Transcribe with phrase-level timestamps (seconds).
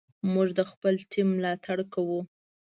[0.33, 2.19] موږ د خپل ټیم ملاتړ کوو.